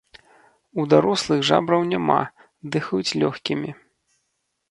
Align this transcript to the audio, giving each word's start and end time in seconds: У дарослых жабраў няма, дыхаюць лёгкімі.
У 0.83 0.85
дарослых 0.93 1.43
жабраў 1.49 1.81
няма, 1.91 2.17
дыхаюць 2.77 3.17
лёгкімі. 3.25 3.69